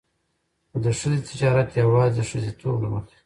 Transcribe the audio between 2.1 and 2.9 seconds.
د ښځېتوب له